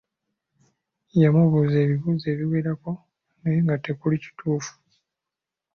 Yamubuuza 1.21 1.77
ebibuuzo 1.85 2.25
ebiwerako 2.33 2.91
naye 3.39 3.57
nga 3.63 3.75
tekuli 3.85 4.15
kituufu. 4.23 4.73